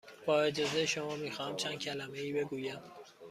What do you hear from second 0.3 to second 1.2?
اجازه شما،